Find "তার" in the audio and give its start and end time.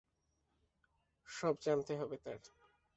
2.17-2.39